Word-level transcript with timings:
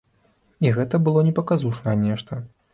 І 0.67 0.71
гэта 0.77 1.01
было 1.09 1.25
не 1.29 1.35
паказушнае 1.43 1.97
нешта. 2.09 2.43